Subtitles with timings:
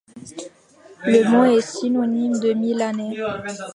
[1.05, 3.19] Le mot est synonyme de milanais.